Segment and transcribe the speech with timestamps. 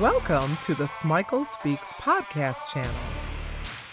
[0.00, 2.94] Welcome to the Smikle Speaks podcast channel.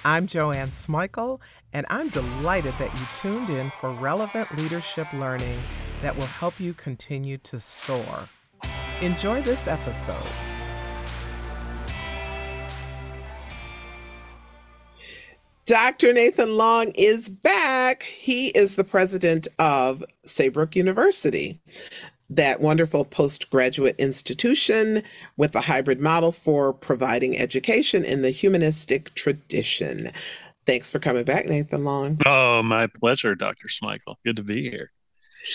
[0.03, 1.39] I'm Joanne Smikle,
[1.73, 5.59] and I'm delighted that you tuned in for relevant leadership learning
[6.03, 8.29] that will help you continue to soar.
[9.01, 10.27] Enjoy this episode.
[15.65, 16.13] Dr.
[16.13, 18.03] Nathan Long is back.
[18.03, 21.59] He is the president of Saybrook University,
[22.29, 25.03] that wonderful postgraduate institution
[25.37, 30.11] with a hybrid model for providing education in the humanistic tradition.
[30.65, 32.19] Thanks for coming back, Nathan Long.
[32.25, 33.67] Oh, my pleasure, Dr.
[33.67, 34.15] Smikle.
[34.25, 34.91] Good to be here.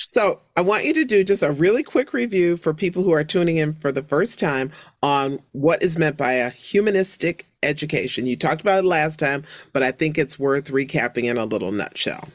[0.06, 3.24] So, I want you to do just a really quick review for people who are
[3.24, 4.70] tuning in for the first time
[5.02, 8.26] on what is meant by a humanistic education.
[8.26, 11.72] You talked about it last time, but I think it's worth recapping in a little
[11.72, 12.28] nutshell.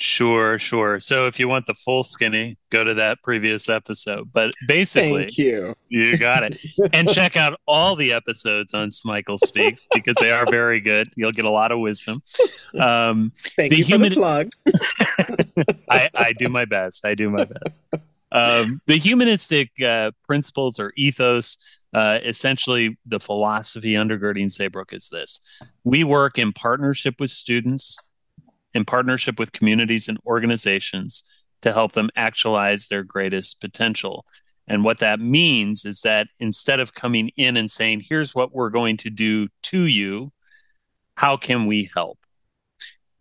[0.00, 1.00] Sure, sure.
[1.00, 4.32] So if you want the full skinny, go to that previous episode.
[4.32, 5.74] But basically, thank you.
[5.88, 6.60] You got it.
[6.92, 11.10] and check out all the episodes on Smikle Speaks because they are very good.
[11.16, 12.22] You'll get a lot of wisdom.
[12.78, 14.20] Um, thank you human- for the
[15.56, 15.76] plug.
[15.90, 17.04] I, I do my best.
[17.04, 18.04] I do my best.
[18.30, 21.58] Um, the humanistic uh, principles or ethos,
[21.92, 25.40] uh, essentially, the philosophy undergirding Saybrook is this:
[25.82, 27.98] we work in partnership with students
[28.74, 31.22] in partnership with communities and organizations
[31.62, 34.24] to help them actualize their greatest potential.
[34.66, 38.70] And what that means is that instead of coming in and saying, here's what we're
[38.70, 40.32] going to do to you,
[41.16, 42.18] how can we help?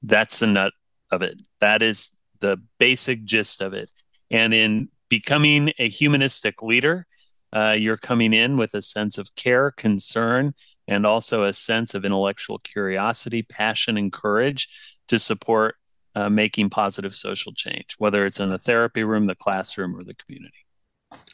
[0.03, 0.73] That's the nut
[1.09, 1.41] of it.
[1.59, 2.11] That is
[2.41, 3.89] the basic gist of it.
[4.29, 7.07] And in becoming a humanistic leader,
[7.53, 10.53] uh, you're coming in with a sense of care, concern,
[10.87, 15.75] and also a sense of intellectual curiosity, passion, and courage to support
[16.15, 20.15] uh, making positive social change, whether it's in the therapy room, the classroom, or the
[20.15, 20.65] community.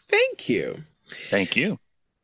[0.07, 0.83] Thank you.
[1.29, 1.79] Thank you.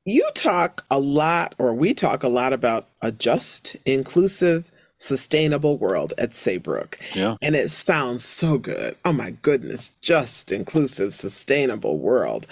[0.06, 6.14] You talk a lot, or we talk a lot about a just, inclusive, sustainable world
[6.18, 7.00] at Saybrook.
[7.14, 7.38] Yeah.
[7.42, 8.98] And it sounds so good.
[9.06, 12.48] Oh my goodness, just, inclusive, sustainable world.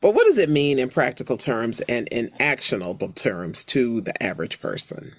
[0.00, 4.60] But what does it mean in practical terms and in actionable terms to the average
[4.60, 5.12] person?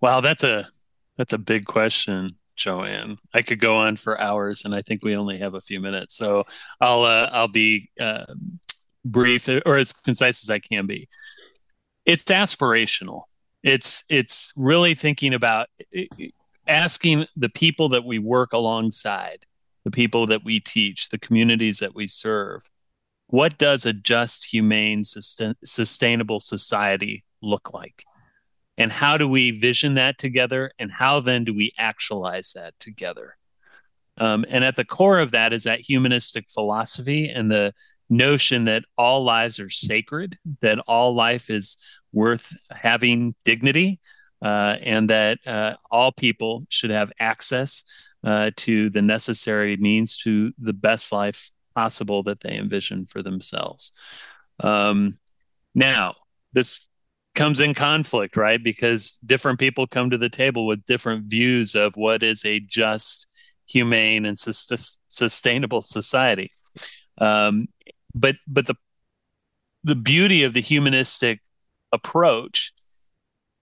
[0.00, 0.68] Wow, that's a
[1.16, 3.18] that's a big question, Joanne.
[3.34, 6.16] I could go on for hours, and I think we only have a few minutes,
[6.16, 6.44] so
[6.80, 8.26] I'll uh, I'll be uh,
[9.04, 11.08] brief or as concise as I can be.
[12.04, 13.22] It's aspirational.
[13.62, 15.68] It's it's really thinking about
[16.66, 19.46] asking the people that we work alongside,
[19.84, 22.68] the people that we teach, the communities that we serve,
[23.28, 28.04] what does a just, humane, sustain, sustainable society look like?
[28.78, 30.70] And how do we vision that together?
[30.78, 33.36] And how then do we actualize that together?
[34.18, 37.74] Um, and at the core of that is that humanistic philosophy and the
[38.08, 41.76] notion that all lives are sacred, that all life is
[42.12, 44.00] worth having dignity,
[44.42, 47.84] uh, and that uh, all people should have access
[48.24, 53.92] uh, to the necessary means to the best life possible that they envision for themselves.
[54.60, 55.12] Um,
[55.74, 56.14] now,
[56.52, 56.88] this
[57.36, 58.62] comes in conflict, right?
[58.62, 63.28] Because different people come to the table with different views of what is a just,
[63.66, 66.50] humane, and sus- sustainable society.
[67.18, 67.68] Um,
[68.14, 68.74] but but the
[69.84, 71.40] the beauty of the humanistic
[71.92, 72.72] approach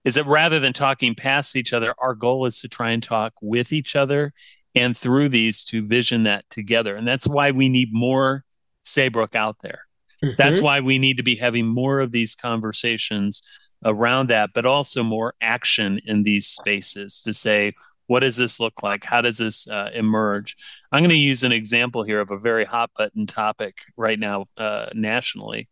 [0.03, 3.33] is that rather than talking past each other, our goal is to try and talk
[3.41, 4.33] with each other
[4.73, 6.95] and through these to vision that together.
[6.95, 8.43] And that's why we need more
[8.83, 9.81] Saybrook out there.
[10.23, 10.35] Mm-hmm.
[10.37, 13.41] That's why we need to be having more of these conversations
[13.83, 17.73] around that, but also more action in these spaces to say,
[18.07, 19.03] what does this look like?
[19.03, 20.55] How does this uh, emerge?
[20.91, 24.45] I'm going to use an example here of a very hot button topic right now
[24.57, 25.67] uh, nationally,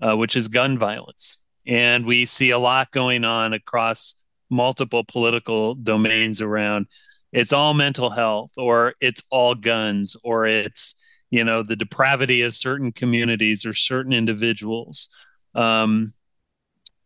[0.00, 1.42] uh, which is gun violence.
[1.66, 4.16] And we see a lot going on across
[4.50, 6.86] multiple political domains around
[7.32, 10.96] it's all mental health or it's all guns or it's
[11.30, 15.08] you know the depravity of certain communities or certain individuals
[15.54, 16.06] um,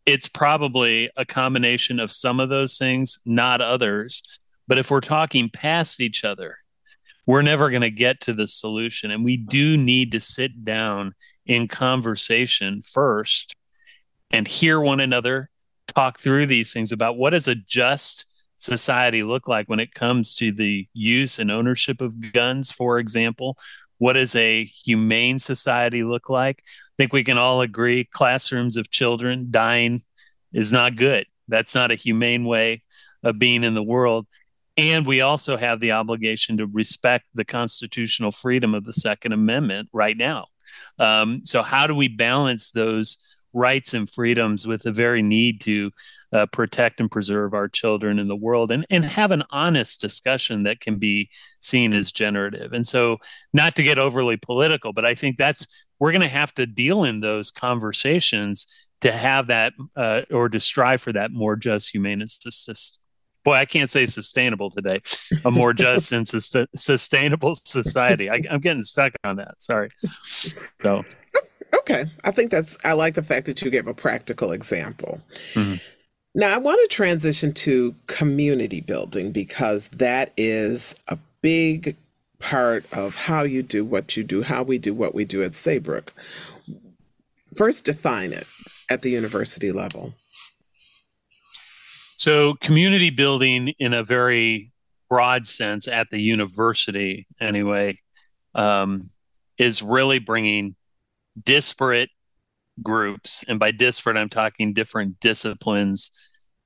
[0.07, 4.23] it's probably a combination of some of those things not others
[4.67, 6.59] but if we're talking past each other
[7.27, 11.15] we're never going to get to the solution and we do need to sit down
[11.47, 13.55] in conversation first
[14.31, 15.49] and hear one another
[15.87, 20.35] talk through these things about what does a just society look like when it comes
[20.37, 23.57] to the use and ownership of guns, for example?
[24.05, 26.59] What does a humane society look like?
[26.59, 30.03] I think we can all agree classrooms of children dying
[30.53, 31.25] is not good.
[31.49, 32.83] That's not a humane way
[33.23, 34.27] of being in the world.
[34.77, 39.89] And we also have the obligation to respect the constitutional freedom of the Second Amendment
[39.91, 40.49] right now.
[40.99, 45.91] Um, so, how do we balance those rights and freedoms with the very need to
[46.33, 50.65] uh, protect and preserve our children in the world and, and have an honest discussion
[50.65, 51.31] that can be
[51.61, 52.73] seen as generative.
[52.73, 53.19] And so,
[53.53, 55.67] not to get overly political, but I think that's
[55.99, 58.67] we're going to have to deal in those conversations
[59.01, 62.31] to have that uh, or to strive for that more just, humane, and
[63.45, 65.01] boy, I can't say sustainable today,
[65.45, 68.31] a more just and sus- sustainable society.
[68.31, 69.63] I, am getting stuck on that.
[69.63, 69.89] Sorry.
[70.83, 71.05] So,
[71.85, 72.11] okay.
[72.25, 75.21] I think that's, I like the fact that you gave a practical example.
[75.53, 75.77] Mm-hmm.
[76.35, 81.97] Now, I want to transition to community building because that is a big
[82.41, 85.55] part of how you do what you do, how we do what we do at
[85.55, 86.13] Saybrook.
[87.57, 88.47] First, define it
[88.91, 90.15] at the university level.
[92.17, 94.73] So, community building in a very
[95.09, 98.01] broad sense at the university, anyway,
[98.55, 99.03] um,
[99.57, 100.75] is really bringing
[101.41, 102.11] disparate
[102.83, 103.45] groups.
[103.49, 106.11] And by disparate, I'm talking different disciplines,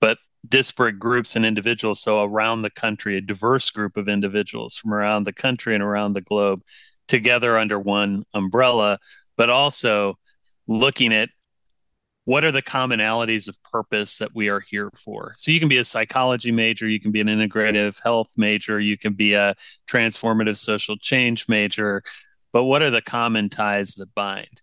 [0.01, 2.01] but disparate groups and individuals.
[2.01, 6.15] So, around the country, a diverse group of individuals from around the country and around
[6.15, 6.63] the globe
[7.07, 8.99] together under one umbrella,
[9.37, 10.19] but also
[10.67, 11.31] looking at
[12.29, 15.79] what are the commonalities of purpose that we are here for so you can be
[15.79, 19.55] a psychology major you can be an integrative health major you can be a
[19.89, 22.03] transformative social change major
[22.53, 24.61] but what are the common ties that bind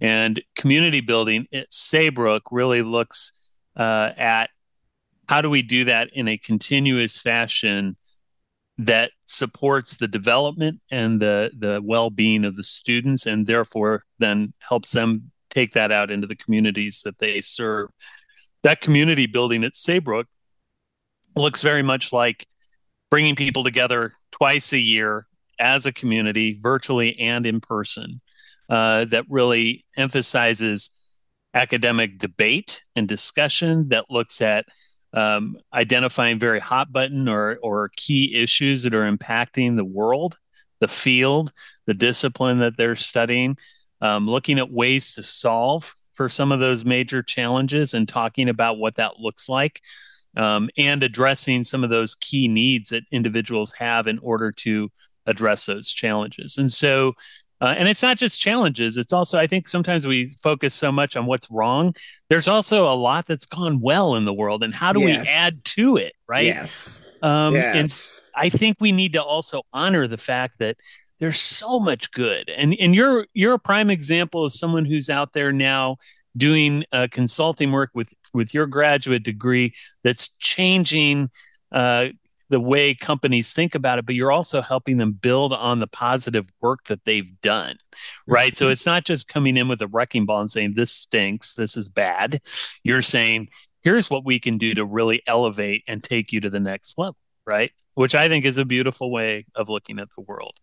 [0.00, 3.32] and community building at saybrook really looks
[3.76, 4.50] uh, at
[5.28, 7.96] how do we do that in a continuous fashion
[8.78, 14.92] that supports the development and the the well-being of the students and therefore then helps
[14.92, 17.88] them take that out into the communities that they serve.
[18.62, 20.26] That community building at Saybrook
[21.34, 22.46] looks very much like
[23.10, 25.26] bringing people together twice a year
[25.58, 28.12] as a community, virtually and in person,
[28.68, 30.90] uh, that really emphasizes
[31.54, 34.66] academic debate and discussion that looks at
[35.12, 40.36] um, identifying very hot button or, or key issues that are impacting the world,
[40.80, 41.52] the field,
[41.86, 43.56] the discipline that they're studying,
[44.02, 48.78] um, looking at ways to solve for some of those major challenges and talking about
[48.78, 49.80] what that looks like
[50.36, 54.90] um, and addressing some of those key needs that individuals have in order to
[55.26, 56.58] address those challenges.
[56.58, 57.14] And so,
[57.60, 61.16] uh, and it's not just challenges, it's also, I think sometimes we focus so much
[61.16, 61.94] on what's wrong.
[62.28, 65.26] There's also a lot that's gone well in the world, and how do yes.
[65.26, 66.44] we add to it, right?
[66.44, 67.02] Yes.
[67.22, 68.22] Um, yes.
[68.34, 70.76] And I think we need to also honor the fact that
[71.18, 75.32] there's so much good and and you're you're a prime example of someone who's out
[75.32, 75.96] there now
[76.36, 81.30] doing uh, consulting work with with your graduate degree that's changing
[81.72, 82.08] uh,
[82.48, 86.48] the way companies think about it but you're also helping them build on the positive
[86.60, 87.76] work that they've done
[88.26, 88.56] right mm-hmm.
[88.56, 91.76] so it's not just coming in with a wrecking ball and saying this stinks this
[91.76, 92.40] is bad
[92.82, 93.48] you're saying
[93.82, 97.16] here's what we can do to really elevate and take you to the next level
[97.46, 100.54] right which i think is a beautiful way of looking at the world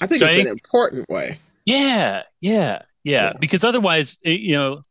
[0.00, 1.38] I think so it's I think, an important way.
[1.64, 3.32] Yeah, yeah, yeah, yeah.
[3.38, 4.82] Because otherwise, it, you know,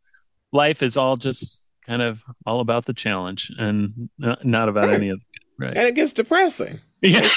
[0.51, 4.95] life is all just kind of all about the challenge and not, not about right.
[4.95, 5.21] any of.
[5.59, 5.75] Right.
[5.75, 6.79] And it gets depressing.
[7.01, 7.29] Yeah.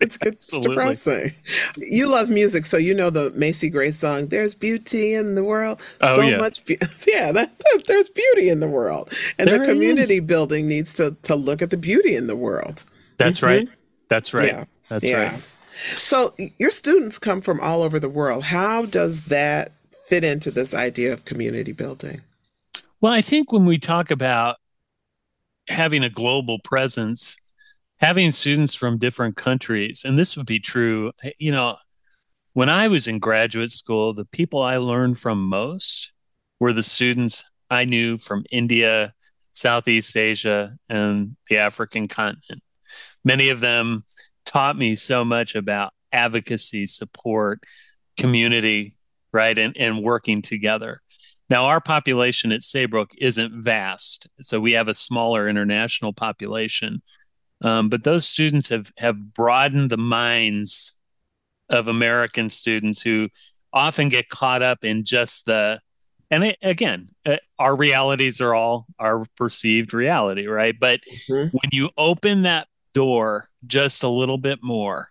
[0.00, 1.32] it's gets depressing.
[1.76, 5.80] You love music, so you know the Macy Gray song, There's Beauty in the World.
[6.00, 6.38] Oh, so yeah.
[6.38, 9.12] much be- yeah, that, that, there's beauty in the world.
[9.38, 10.26] And there the community is.
[10.26, 12.84] building needs to to look at the beauty in the world.
[13.18, 13.46] That's mm-hmm.
[13.46, 13.68] right.
[14.08, 14.52] That's right.
[14.52, 14.64] Yeah.
[14.88, 15.32] That's yeah.
[15.32, 15.42] right.
[15.94, 18.44] So your students come from all over the world.
[18.44, 19.72] How does that
[20.06, 22.22] fit into this idea of community building?
[23.00, 24.56] Well, I think when we talk about
[25.68, 27.36] having a global presence,
[27.98, 31.76] having students from different countries, and this would be true, eh, you know,
[32.52, 36.12] when I was in graduate school, the people I learned from most
[36.58, 39.14] were the students I knew from India,
[39.52, 42.62] Southeast Asia, and the African continent.
[43.24, 44.04] Many of them
[44.44, 47.62] taught me so much about advocacy, support,
[48.16, 48.94] community,
[49.32, 49.56] right?
[49.56, 51.00] And, and working together.
[51.50, 57.02] Now, our population at Saybrook isn't vast, so we have a smaller international population.
[57.60, 60.96] Um, but those students have have broadened the minds
[61.68, 63.28] of American students who
[63.72, 65.80] often get caught up in just the
[66.30, 70.74] and it, again, uh, our realities are all our perceived reality, right?
[70.78, 71.00] But
[71.30, 71.56] mm-hmm.
[71.56, 75.08] when you open that door just a little bit more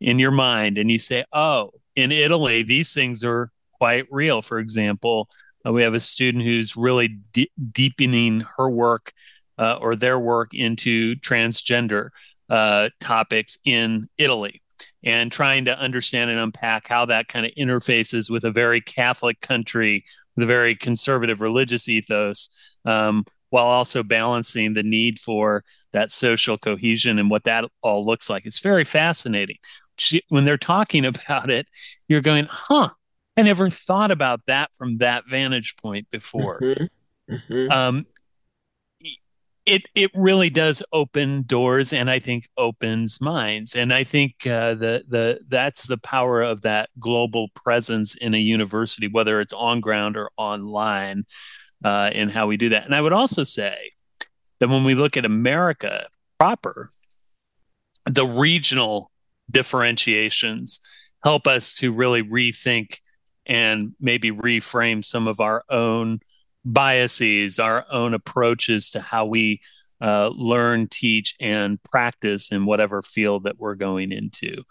[0.00, 4.42] in your mind and you say, oh, in Italy, these things are quite real.
[4.42, 5.28] For example,
[5.66, 9.12] uh, we have a student who's really de- deepening her work
[9.58, 12.10] uh, or their work into transgender
[12.48, 14.62] uh, topics in Italy.
[15.04, 19.40] and trying to understand and unpack how that kind of interfaces with a very Catholic
[19.40, 20.04] country,
[20.36, 26.58] with a very conservative religious ethos, um, while also balancing the need for that social
[26.58, 28.44] cohesion and what that all looks like.
[28.44, 29.56] It's very fascinating.
[30.28, 31.66] When they're talking about it,
[32.08, 32.90] you're going, huh,
[33.38, 36.60] I never thought about that from that vantage point before.
[36.60, 37.34] Mm-hmm.
[37.34, 37.70] Mm-hmm.
[37.70, 38.06] Um,
[39.64, 44.72] it it really does open doors and i think opens minds and i think uh,
[44.74, 49.80] the the that's the power of that global presence in a university whether it's on
[49.80, 51.24] ground or online
[51.84, 53.76] uh, in how we do that and i would also say
[54.58, 56.88] that when we look at america proper
[58.06, 59.10] the regional
[59.50, 60.80] differentiations
[61.22, 63.00] help us to really rethink
[63.48, 66.20] and maybe reframe some of our own
[66.64, 69.60] biases, our own approaches to how we
[70.00, 74.62] uh, learn, teach, and practice in whatever field that we're going into.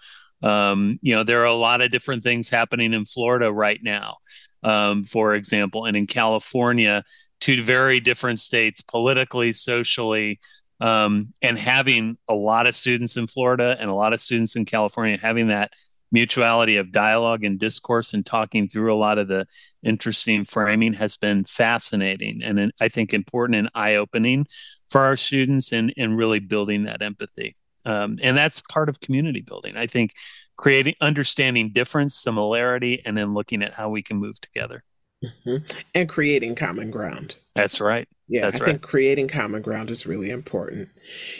[0.43, 4.17] Um, you know, there are a lot of different things happening in Florida right now,
[4.63, 7.03] um, for example, and in California,
[7.39, 10.39] two very different states politically, socially,
[10.79, 14.65] um, and having a lot of students in Florida and a lot of students in
[14.65, 15.72] California having that
[16.12, 19.46] mutuality of dialogue and discourse and talking through a lot of the
[19.84, 24.46] interesting framing has been fascinating and I think important and eye opening
[24.90, 27.56] for our students and, and really building that empathy.
[27.86, 29.76] Um, and that's part of community building.
[29.78, 30.14] I think
[30.58, 34.84] creating, understanding difference, similarity, and then looking at how we can move together.
[35.24, 35.66] Mm-hmm.
[35.96, 37.38] And creating common ground.
[37.56, 38.08] That's right.
[38.28, 38.72] Yeah, that's I right.
[38.72, 40.90] think creating common ground is really important.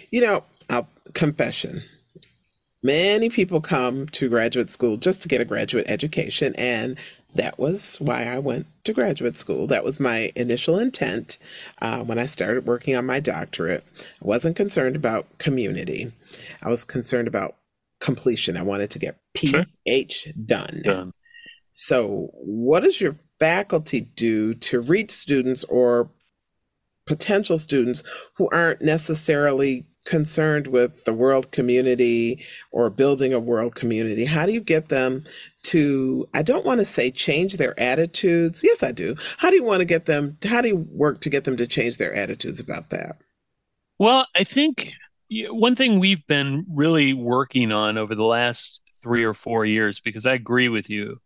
[0.10, 1.84] You know, I'll, confession
[2.84, 6.98] Many people come to graduate school just to get a graduate education, and
[7.34, 9.68] that was why I went to graduate school.
[9.68, 11.38] That was my initial intent
[11.82, 13.84] uh, when I started working on my doctorate.
[14.00, 16.12] I wasn't concerned about community,
[16.62, 17.56] I was concerned about
[18.00, 18.58] completion.
[18.58, 20.82] I wanted to get PH done.
[20.84, 21.12] done.
[21.72, 26.10] So, what does your faculty do to reach students or
[27.06, 28.04] potential students
[28.36, 34.26] who aren't necessarily concerned with the world community or building a world community?
[34.26, 35.26] How do you get them
[35.64, 38.62] to, I don't want to say change their attitudes.
[38.64, 39.16] Yes, I do.
[39.38, 41.68] How do you want to get them, how do you work to get them to
[41.68, 43.18] change their attitudes about that?
[44.00, 44.94] Well, I think
[45.30, 50.26] one thing we've been really working on over the last three or four years, because
[50.26, 51.20] I agree with you,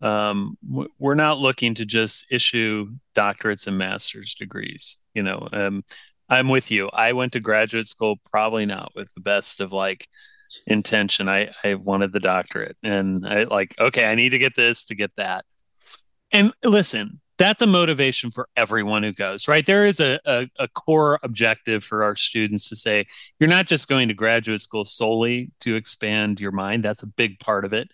[0.00, 0.56] um,
[0.98, 4.96] we're not looking to just issue doctorates and master's degrees.
[5.14, 5.84] You know, um,
[6.28, 6.88] I'm with you.
[6.92, 10.08] I went to graduate school probably not with the best of like
[10.66, 11.28] intention.
[11.28, 14.94] I I wanted the doctorate and I like okay, I need to get this to
[14.94, 15.44] get that.
[16.32, 19.66] And listen, that's a motivation for everyone who goes, right?
[19.66, 23.06] There is a, a, a, core objective for our students to say,
[23.38, 26.84] you're not just going to graduate school solely to expand your mind.
[26.84, 27.90] That's a big part of it.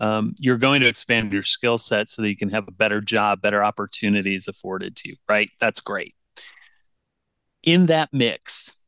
[0.00, 3.00] Um, you're going to expand your skill set so that you can have a better
[3.00, 5.50] job, better opportunities afforded to you, right?
[5.60, 6.14] That's great
[7.62, 8.82] in that mix,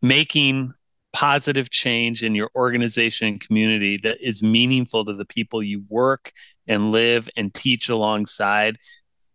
[0.00, 0.74] making
[1.12, 6.32] positive change in your organization and community that is meaningful to the people you work
[6.66, 8.78] and live and teach alongside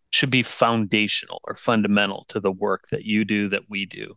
[0.09, 4.15] should be foundational or fundamental to the work that you do that we do.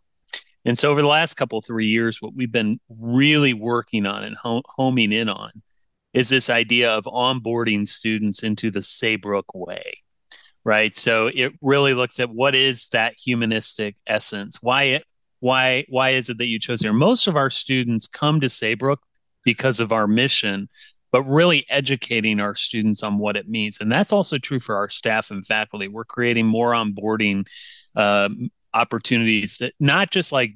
[0.65, 4.35] And so over the last couple three years what we've been really working on and
[4.39, 5.51] homing in on
[6.13, 9.93] is this idea of onboarding students into the Saybrook way
[10.63, 10.95] right?
[10.95, 14.57] So it really looks at what is that humanistic essence.
[14.61, 15.03] Why it
[15.39, 16.93] why why is it that you chose here?
[16.93, 18.99] Most of our students come to Saybrook
[19.43, 20.69] because of our mission,
[21.11, 24.89] but really educating our students on what it means, and that's also true for our
[24.89, 25.87] staff and faculty.
[25.87, 27.47] We're creating more onboarding
[27.95, 28.29] uh,
[28.73, 30.55] opportunities that not just like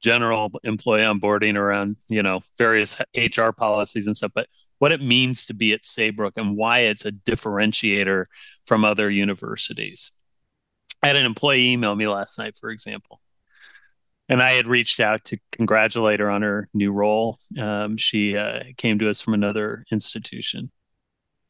[0.00, 5.46] general employee onboarding around you know various HR policies and stuff, but what it means
[5.46, 8.26] to be at Saybrook and why it's a differentiator
[8.66, 10.12] from other universities.
[11.02, 13.20] I had an employee email me last night, for example,
[14.28, 17.38] and I had reached out to congratulate her on her new role.
[17.58, 20.70] Um, she uh, came to us from another institution,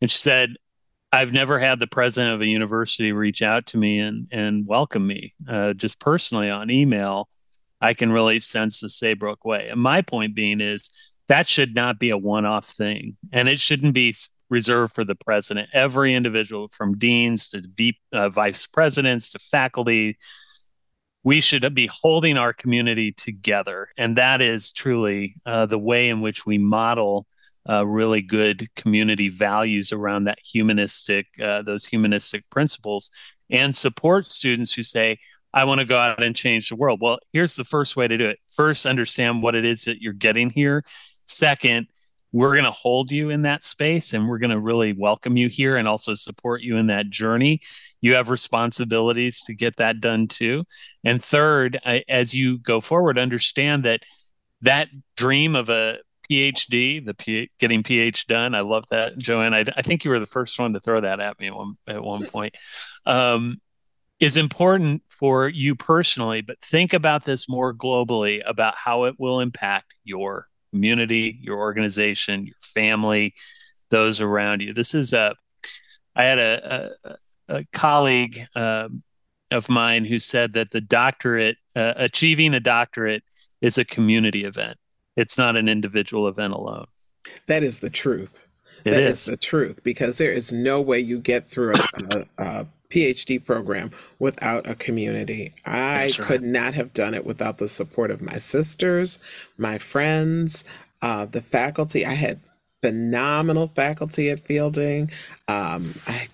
[0.00, 0.54] and she said,
[1.12, 5.06] I've never had the president of a university reach out to me and and welcome
[5.06, 7.28] me uh, just personally on email
[7.80, 9.68] I can really sense the Saybrook way.
[9.68, 13.16] And my point being is that should not be a one off thing.
[13.32, 14.14] And it shouldn't be
[14.48, 15.70] reserved for the president.
[15.72, 20.18] Every individual, from deans to uh, vice presidents to faculty,
[21.22, 23.88] we should be holding our community together.
[23.96, 27.26] And that is truly uh, the way in which we model
[27.68, 33.10] uh, really good community values around that humanistic, uh, those humanistic principles,
[33.50, 35.18] and support students who say,
[35.52, 37.00] I want to go out and change the world.
[37.00, 38.38] Well, here's the first way to do it.
[38.48, 40.84] First, understand what it is that you're getting here.
[41.26, 41.88] Second,
[42.32, 45.48] we're going to hold you in that space and we're going to really welcome you
[45.48, 47.60] here and also support you in that journey.
[48.00, 50.64] You have responsibilities to get that done too.
[51.04, 54.04] And third, as you go forward, understand that
[54.62, 55.98] that dream of a
[56.30, 58.54] PhD, the P- getting PhD done.
[58.54, 59.52] I love that, Joanne.
[59.52, 61.76] I, I, think you were the first one to throw that at me at one,
[61.88, 62.56] at one point.
[63.04, 63.60] Um,
[64.20, 69.40] is important for you personally, but think about this more globally about how it will
[69.40, 73.34] impact your community, your organization, your family,
[73.88, 74.72] those around you.
[74.72, 75.34] This is a,
[76.14, 77.16] I had a, a,
[77.56, 78.88] a colleague uh,
[79.50, 83.24] of mine who said that the doctorate, uh, achieving a doctorate,
[83.60, 84.76] is a community event.
[85.16, 86.86] It's not an individual event alone.
[87.46, 88.46] That is the truth.
[88.84, 89.20] It that is.
[89.20, 89.24] is.
[89.26, 93.90] the truth because there is no way you get through a, a, a PhD program
[94.18, 95.54] without a community.
[95.64, 96.18] I right.
[96.18, 99.18] could not have done it without the support of my sisters,
[99.56, 100.64] my friends,
[101.00, 102.04] uh, the faculty.
[102.04, 102.40] I had
[102.82, 105.10] phenomenal faculty at Fielding.
[105.48, 106.28] Um, I,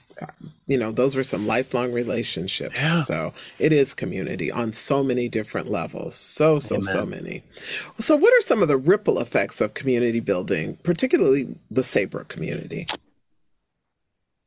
[0.66, 2.80] you know, those were some lifelong relationships.
[2.80, 2.94] Yeah.
[2.94, 6.14] So it is community on so many different levels.
[6.14, 6.82] So, so, Amen.
[6.82, 7.42] so many.
[7.98, 12.86] So, what are some of the ripple effects of community building, particularly the Saybrook community?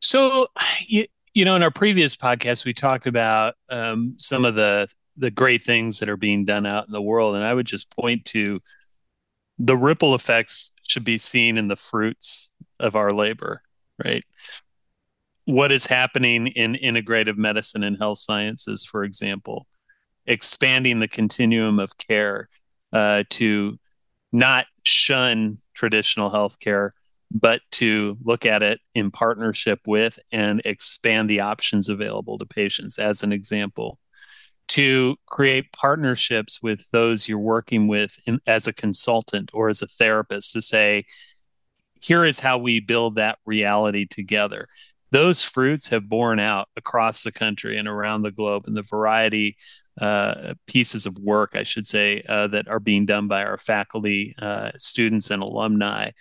[0.01, 0.47] So,
[0.87, 5.31] you, you know, in our previous podcast, we talked about um, some of the the
[5.31, 8.25] great things that are being done out in the world, and I would just point
[8.25, 8.61] to
[9.57, 13.61] the ripple effects should be seen in the fruits of our labor,
[14.03, 14.23] right?
[15.45, 19.67] What is happening in integrative medicine and health sciences, for example,
[20.25, 22.47] expanding the continuum of care
[22.93, 23.77] uh, to
[24.31, 26.91] not shun traditional healthcare,
[27.31, 32.97] but to look at it in partnership with and expand the options available to patients,
[32.97, 33.99] as an example.
[34.69, 39.87] To create partnerships with those you're working with in, as a consultant or as a
[39.87, 41.05] therapist to say,
[41.99, 44.67] here is how we build that reality together.
[45.11, 49.57] Those fruits have borne out across the country and around the globe in the variety
[49.99, 54.35] uh, pieces of work, I should say, uh, that are being done by our faculty,
[54.39, 56.11] uh, students, and alumni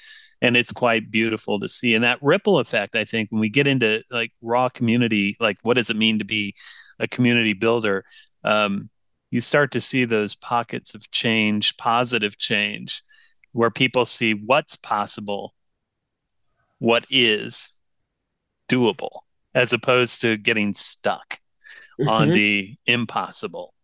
[0.40, 3.66] and it's quite beautiful to see and that ripple effect i think when we get
[3.66, 6.54] into like raw community like what does it mean to be
[6.98, 8.04] a community builder
[8.44, 8.88] um,
[9.30, 13.02] you start to see those pockets of change positive change
[13.52, 15.54] where people see what's possible
[16.78, 17.78] what is
[18.68, 19.20] doable
[19.54, 21.40] as opposed to getting stuck
[22.00, 22.08] mm-hmm.
[22.08, 23.74] on the impossible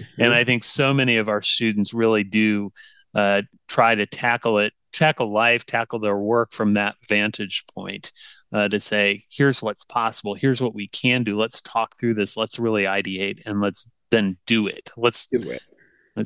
[0.00, 0.22] mm-hmm.
[0.22, 2.72] and i think so many of our students really do
[3.14, 8.12] uh, try to tackle it tackle life, tackle their work from that vantage point
[8.52, 11.38] uh, to say, here's what's possible, here's what we can do.
[11.38, 12.36] Let's talk through this.
[12.36, 14.90] Let's really ideate and let's then do it.
[14.96, 15.62] Let's do it.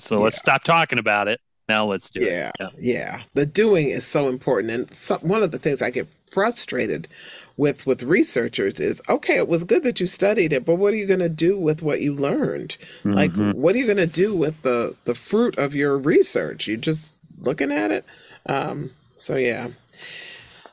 [0.00, 0.24] so yeah.
[0.24, 1.40] let's stop talking about it.
[1.68, 2.54] Now let's do yeah, it.
[2.60, 3.22] Yeah, yeah.
[3.34, 7.08] The doing is so important, and so, one of the things I get frustrated
[7.56, 10.96] with with researchers is okay it was good that you studied it but what are
[10.96, 13.14] you going to do with what you learned mm-hmm.
[13.14, 16.76] like what are you going to do with the the fruit of your research you
[16.76, 18.04] just looking at it
[18.48, 19.68] um, so yeah.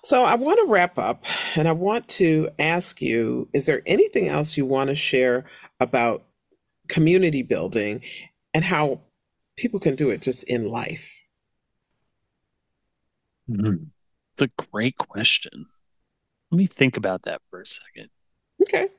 [0.04, 1.24] So I want to wrap up
[1.56, 5.46] and I want to ask you is there anything else you want to share
[5.80, 6.26] about
[6.90, 8.02] community building
[8.54, 9.00] and how
[9.56, 11.26] people can do it just in life?
[13.50, 13.86] Mm-hmm.
[14.38, 15.66] It's a great question.
[16.52, 18.10] Let me think about that for a second.
[18.62, 18.90] Okay.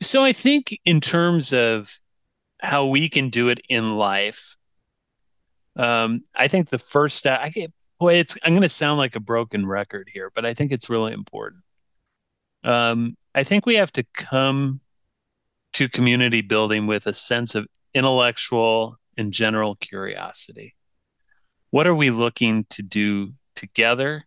[0.00, 2.00] So I think in terms of
[2.60, 4.56] how we can do it in life,
[5.76, 9.16] um, I think the first step, I get, boy, it's, I'm going to sound like
[9.16, 11.62] a broken record here, but I think it's really important.
[12.64, 14.80] Um, I think we have to come
[15.74, 20.74] to community building with a sense of intellectual and general curiosity.
[21.70, 24.26] What are we looking to do together?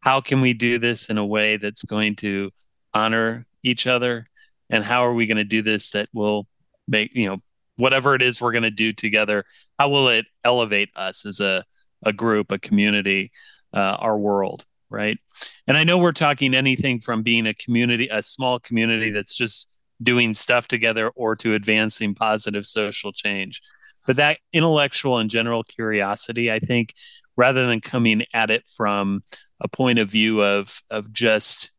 [0.00, 2.50] How can we do this in a way that's going to
[2.92, 4.26] honor each other?
[4.68, 6.48] And how are we going to do this that will
[6.88, 7.38] make, you know,
[7.76, 9.44] whatever it is we're going to do together
[9.78, 11.64] how will it elevate us as a,
[12.04, 13.32] a group a community
[13.74, 15.18] uh, our world right?
[15.66, 19.68] And i know we're talking anything from being a community a small community that's just
[20.02, 23.62] doing stuff together or to advancing positive social change.
[24.06, 26.94] But that intellectual and general curiosity i think
[27.36, 29.22] rather than coming at it from
[29.60, 31.72] a point of view of of just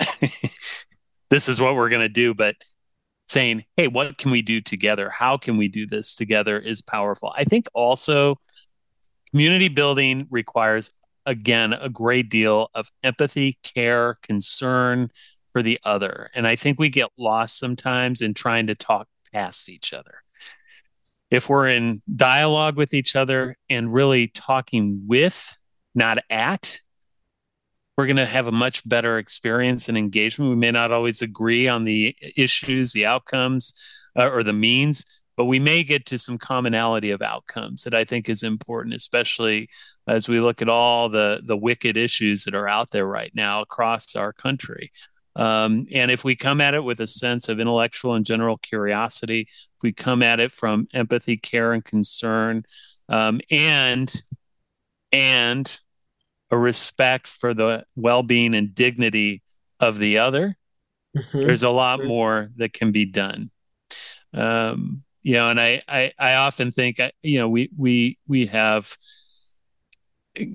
[1.30, 2.54] this is what we're going to do but
[3.32, 5.10] saying, hey, what can we do together?
[5.10, 7.32] How can we do this together is powerful.
[7.36, 8.38] I think also
[9.30, 10.92] community building requires,
[11.24, 15.10] again, a great deal of empathy, care, concern
[15.52, 16.30] for the other.
[16.34, 20.22] And I think we get lost sometimes in trying to talk past each other.
[21.32, 25.56] if we're in dialogue with each other and really talking with,
[25.94, 26.82] not at,
[27.96, 30.50] we're going to have a much better experience and engagement.
[30.50, 33.74] We may not always agree on the issues, the outcomes,
[34.16, 35.04] uh, or the means,
[35.36, 39.68] but we may get to some commonality of outcomes that I think is important, especially
[40.06, 43.60] as we look at all the the wicked issues that are out there right now
[43.60, 44.90] across our country.
[45.34, 49.48] Um, and if we come at it with a sense of intellectual and general curiosity,
[49.50, 52.64] if we come at it from empathy, care, and concern,
[53.08, 54.22] um, and
[55.10, 55.80] and
[56.52, 59.42] a respect for the well-being and dignity
[59.80, 60.56] of the other,
[61.16, 61.38] mm-hmm.
[61.38, 62.08] there's a lot mm-hmm.
[62.08, 63.50] more that can be done.
[64.32, 68.96] Um, you know, and I, I, I often think, you know, we, we, we have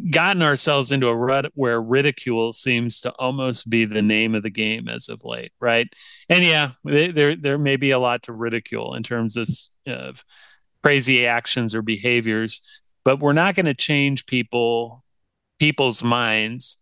[0.10, 4.50] gotten ourselves into a rut where ridicule seems to almost be the name of the
[4.50, 5.88] game as of late, right?
[6.30, 9.48] And yeah, there there may be a lot to ridicule in terms of,
[9.86, 10.24] of
[10.84, 12.62] crazy actions or behaviors,
[13.06, 15.04] but we're not going to change people
[15.60, 16.82] people's minds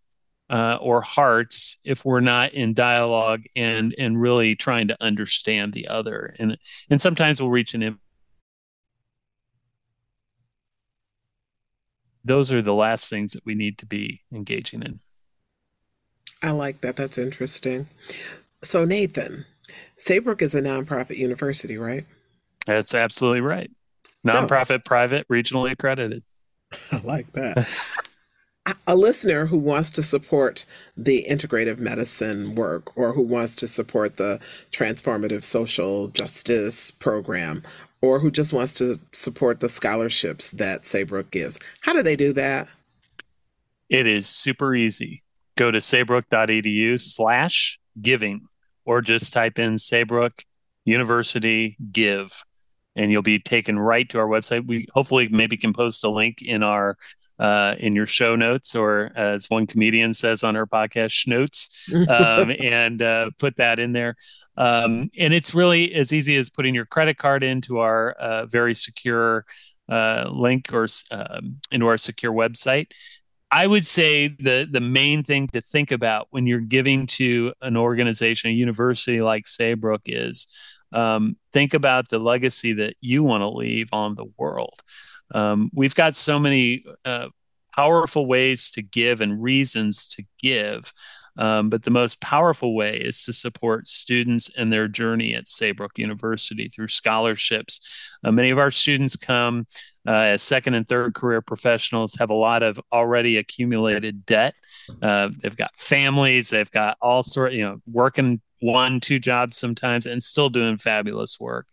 [0.50, 5.88] uh, or hearts if we're not in dialogue and and really trying to understand the
[5.88, 6.36] other.
[6.40, 6.58] And
[6.90, 8.00] and sometimes we'll reach an
[12.26, 15.00] those are the last things that we need to be engaging in.
[16.42, 16.96] I like that.
[16.96, 17.88] That's interesting.
[18.62, 19.46] So, Nathan,
[19.98, 22.06] Saybrook is a nonprofit university, right?
[22.66, 23.72] That's absolutely right.
[24.26, 26.24] Nonprofit, so, private, regionally accredited.
[26.92, 27.68] I like that.
[28.88, 30.66] a listener who wants to support
[30.98, 34.40] the integrative medicine work or who wants to support the
[34.72, 37.64] transformative social justice program
[38.02, 41.60] or who just wants to support the scholarships that Saybrook gives.
[41.82, 42.68] How do they do that?
[43.90, 45.24] It is super easy.
[45.58, 48.48] Go to saybrook.edu slash giving
[48.84, 50.44] or just type in Saybrook
[50.86, 52.44] University Give
[52.96, 54.66] and you'll be taken right to our website.
[54.66, 56.98] We hopefully maybe can post a link in our
[57.40, 62.52] uh, in your show notes, or as one comedian says on our podcast, notes, um,
[62.60, 64.16] and uh, put that in there.
[64.58, 68.74] Um, and it's really as easy as putting your credit card into our uh, very
[68.74, 69.46] secure
[69.90, 72.88] uh, link or um, into our secure website.
[73.52, 77.78] I would say the the main thing to think about when you're giving to an
[77.78, 80.48] organization, a university like Saybrook, is
[80.92, 84.82] um, think about the legacy that you want to leave on the world.
[85.34, 87.30] Um, we've got so many uh,
[87.76, 90.94] powerful ways to give and reasons to give.
[91.38, 95.98] Um, but the most powerful way is to support students and their journey at Saybrook
[95.98, 97.82] University through scholarships.
[98.24, 99.68] Uh, many of our students come
[100.08, 104.54] uh, as second and third career professionals, have a lot of already accumulated debt.
[105.02, 110.06] Uh, they've got families, they've got all sort, you know, working one, two jobs sometimes,
[110.06, 111.68] and still doing fabulous work.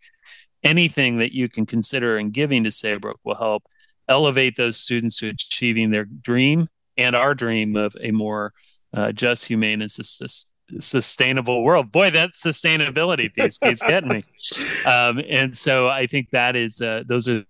[0.63, 3.63] Anything that you can consider and giving to Saybrook will help
[4.07, 8.53] elevate those students to achieving their dream and our dream of a more
[8.93, 9.91] uh, just, humane, and
[10.79, 11.91] sustainable world.
[11.91, 14.23] Boy, that sustainability piece keeps getting me.
[14.85, 17.45] Um, and so I think that is uh, those are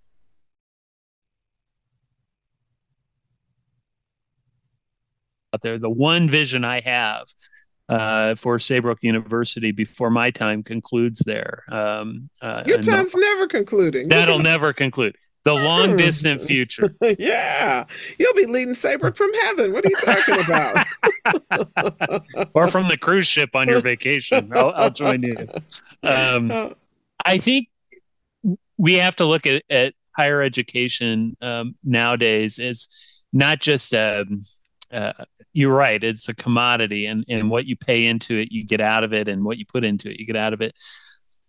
[5.51, 5.79] out there.
[5.79, 7.25] The one vision I have
[7.89, 11.63] uh, for Saybrook University before my time concludes there.
[11.69, 14.07] Um, uh, Your time's the, never concluding.
[14.07, 15.97] That'll never conclude the long hmm.
[15.97, 16.83] distant future.
[17.19, 17.85] yeah.
[18.17, 19.73] You'll be leading Saybrook from heaven.
[19.73, 20.85] What are you talking about?
[22.53, 24.51] or from the cruise ship on your vacation.
[24.55, 25.35] I'll, I'll join you.
[26.03, 26.69] Um, uh,
[27.25, 27.67] I think
[28.77, 32.87] we have to look at, at higher education um, nowadays as
[33.33, 34.41] not just, um,
[34.91, 35.13] uh,
[35.53, 39.03] you're right, it's a commodity, and, and what you pay into it, you get out
[39.03, 40.75] of it, and what you put into it, you get out of it.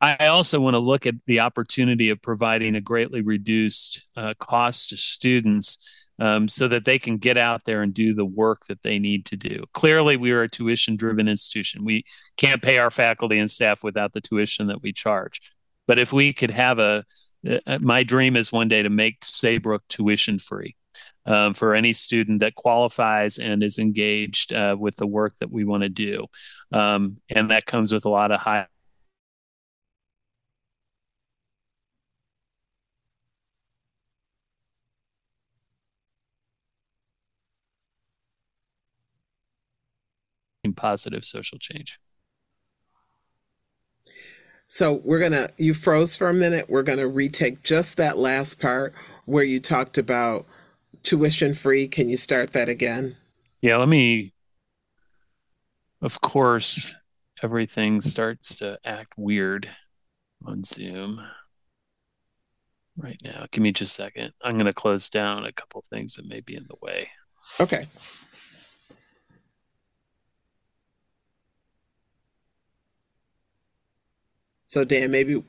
[0.01, 4.90] I also want to look at the opportunity of providing a greatly reduced uh, cost
[4.90, 5.79] to students
[6.19, 9.25] um, so that they can get out there and do the work that they need
[9.27, 9.64] to do.
[9.73, 11.85] Clearly, we are a tuition driven institution.
[11.85, 12.05] We
[12.37, 15.40] can't pay our faculty and staff without the tuition that we charge.
[15.87, 17.05] But if we could have a,
[17.67, 20.77] uh, my dream is one day to make Saybrook tuition free.
[21.27, 25.65] Um, for any student that qualifies and is engaged uh, with the work that we
[25.65, 26.27] want to do.
[26.71, 28.67] Um, and that comes with a lot of high
[40.73, 41.99] positive social change.
[44.69, 46.69] So we're gonna you froze for a minute.
[46.69, 50.47] We're gonna retake just that last part where you talked about
[51.05, 51.87] tuition free.
[51.87, 53.17] Can you start that again?
[53.61, 54.33] Yeah, let me
[56.03, 56.95] of course
[57.43, 59.69] everything starts to act weird
[60.45, 61.23] on Zoom.
[62.97, 63.47] right now.
[63.51, 64.33] Give me just a second.
[64.43, 67.09] I'm going to close down a couple things that may be in the way.
[67.61, 67.87] Okay.
[74.67, 75.43] So Dan, maybe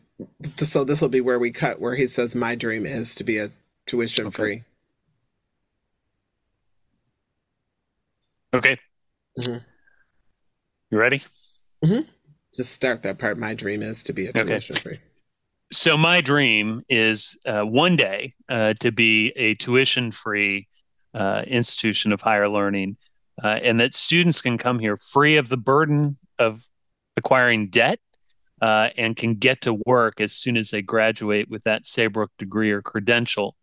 [0.57, 3.37] so this will be where we cut where he says my dream is to be
[3.37, 3.49] a
[3.85, 4.53] tuition free.
[4.53, 4.63] Okay.
[9.39, 9.57] Mm-hmm.
[10.91, 11.19] You ready?
[11.83, 12.09] Mm-hmm.
[12.53, 13.37] Just start that part.
[13.37, 14.99] My dream is to be a tuition free.
[15.71, 20.67] So my dream is uh, one day uh, to be a tuition free
[21.13, 22.97] uh, institution of higher learning,
[23.43, 26.65] uh, and that students can come here free of the burden of
[27.17, 27.99] acquiring debt
[28.61, 32.71] uh, and can get to work as soon as they graduate with that Saybrook degree
[32.71, 33.55] or credential,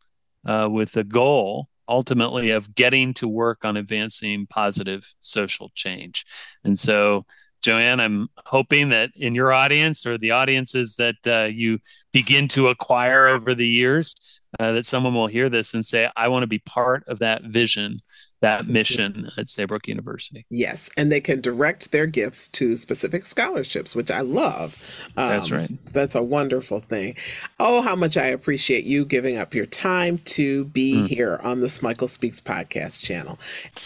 [0.47, 6.25] uh, with the goal ultimately of getting to work on advancing positive social change.
[6.65, 7.27] And so,
[7.61, 12.69] Joanne, I'm hoping that in your audience or the audiences that uh, you begin to
[12.69, 16.49] acquire over the years, uh, that someone will hear this and say, I want to
[16.49, 17.99] be part of that vision
[18.43, 20.45] that mission at Saybrook University.
[20.51, 24.77] Yes, and they can direct their gifts to specific scholarships, which I love.
[25.17, 25.71] Um, that's right.
[25.93, 27.17] That's a wonderful thing.
[27.61, 31.07] Oh, how much I appreciate you giving up your time to be mm.
[31.07, 33.39] here on the Smikle Speaks podcast channel,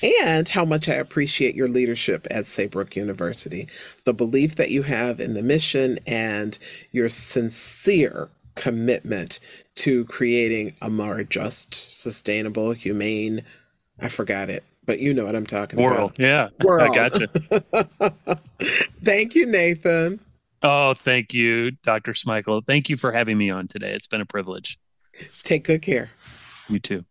[0.03, 3.69] and how much I appreciate your leadership at Saybrook University,
[4.05, 6.59] the belief that you have in the mission, and
[6.92, 9.38] your sincere commitment
[9.75, 13.45] to creating a more just, sustainable, humane,
[13.98, 16.12] I forgot it, but you know what I'm talking World.
[16.16, 16.18] about.
[16.18, 16.48] Yeah.
[16.62, 16.90] World.
[16.90, 17.26] I got you.
[19.02, 20.20] thank you, Nathan.
[20.62, 22.12] Oh, thank you, Dr.
[22.12, 22.66] Smikle.
[22.66, 23.92] Thank you for having me on today.
[23.92, 24.78] It's been a privilege.
[25.44, 26.11] Take good care.
[26.68, 27.04] You too.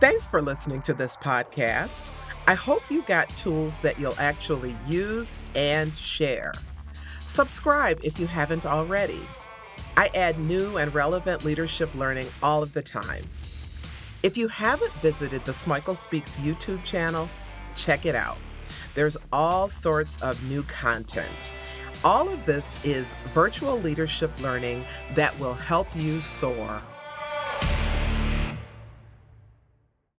[0.00, 2.08] Thanks for listening to this podcast.
[2.46, 6.52] I hope you got tools that you'll actually use and share.
[7.20, 9.20] Subscribe if you haven't already.
[9.96, 13.24] I add new and relevant leadership learning all of the time.
[14.24, 17.28] If you haven't visited the Smikle Speaks YouTube channel,
[17.76, 18.36] check it out.
[18.96, 21.52] There's all sorts of new content.
[22.02, 26.82] All of this is virtual leadership learning that will help you soar.